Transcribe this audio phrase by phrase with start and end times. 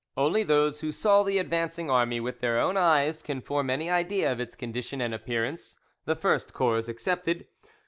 [0.17, 4.31] Only those who saw the advancing army with their own eyes can form any idea
[4.31, 7.45] of its condition and appearance, the first corps excepted.